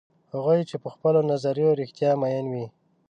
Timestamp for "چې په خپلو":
0.69-1.19